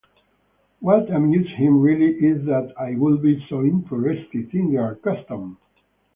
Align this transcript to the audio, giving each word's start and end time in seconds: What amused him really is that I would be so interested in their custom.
What 0.79 1.11
amused 1.11 1.51
him 1.57 1.79
really 1.79 2.13
is 2.25 2.43
that 2.47 2.73
I 2.75 2.95
would 2.97 3.21
be 3.21 3.39
so 3.47 3.61
interested 3.61 4.51
in 4.51 4.73
their 4.73 4.95
custom. 4.95 5.59